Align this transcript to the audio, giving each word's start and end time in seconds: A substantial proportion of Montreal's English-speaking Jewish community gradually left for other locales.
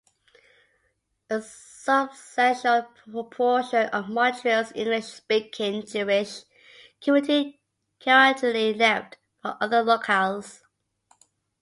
A 1.29 1.43
substantial 1.43 2.81
proportion 3.07 3.85
of 3.89 4.09
Montreal's 4.09 4.71
English-speaking 4.73 5.85
Jewish 5.85 6.41
community 6.99 7.61
gradually 8.03 8.73
left 8.73 9.17
for 9.43 9.57
other 9.61 9.83
locales. 9.83 10.61